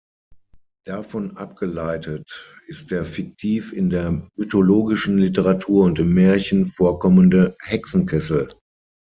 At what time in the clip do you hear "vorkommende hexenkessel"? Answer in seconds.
6.65-8.49